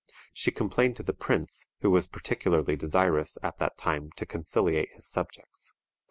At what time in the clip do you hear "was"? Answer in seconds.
1.91-2.07